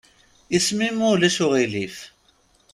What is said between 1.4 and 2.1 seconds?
aɣilif?